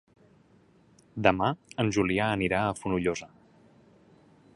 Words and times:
Demà 1.27 1.49
en 1.83 1.91
Julià 1.97 2.31
anirà 2.37 2.63
a 2.65 2.73
Fonollosa. 2.81 3.29